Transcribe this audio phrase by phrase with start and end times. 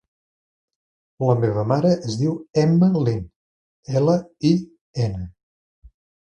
[1.31, 3.21] La meva mare es diu Emma Lin:
[4.01, 4.19] ela,
[4.53, 4.55] i,
[5.09, 5.33] ena.